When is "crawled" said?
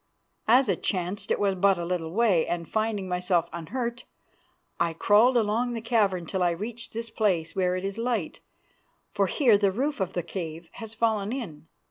4.93-5.37